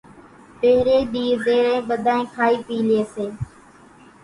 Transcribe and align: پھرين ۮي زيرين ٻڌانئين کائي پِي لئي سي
پھرين 0.59 1.03
ۮي 1.13 1.25
زيرين 1.43 1.79
ٻڌانئين 1.89 2.31
کائي 2.35 2.57
پِي 2.67 2.77
لئي 2.87 3.01
سي 3.13 3.25